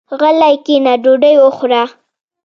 غلی 0.19 0.55
کېنه 0.65 0.93
ډوډۍ 1.03 1.35
وخوره. 1.39 1.83